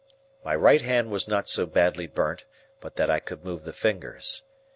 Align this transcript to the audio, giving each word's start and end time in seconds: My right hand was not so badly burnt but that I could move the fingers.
My 0.43 0.55
right 0.55 0.81
hand 0.81 1.11
was 1.11 1.27
not 1.27 1.47
so 1.47 1.67
badly 1.67 2.07
burnt 2.07 2.45
but 2.79 2.95
that 2.95 3.11
I 3.11 3.19
could 3.19 3.45
move 3.45 3.65
the 3.65 3.71
fingers. 3.71 4.41